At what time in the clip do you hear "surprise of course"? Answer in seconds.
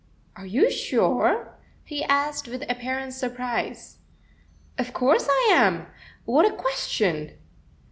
3.13-5.27